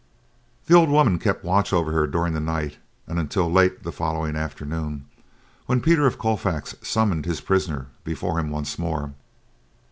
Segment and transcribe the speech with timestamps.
[0.65, 4.35] The old woman kept watch over her during the night and until late the following
[4.35, 5.05] afternoon,
[5.67, 9.11] when Peter of Colfax summoned his prisoner before him once more.